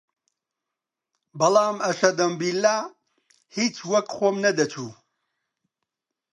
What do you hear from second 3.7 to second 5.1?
وەک خۆم نەدەچوو